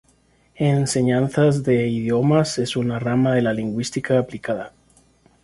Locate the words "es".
2.57-2.75